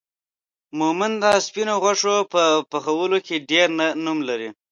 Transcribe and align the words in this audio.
مومند 0.79 1.15
دا 1.23 1.31
سپينو 1.45 1.73
غوښو 1.83 2.15
په 2.33 2.43
پخولو 2.71 3.17
کې 3.25 3.35
ډير 3.49 3.67
نوم 4.05 4.19
لري 4.29 4.49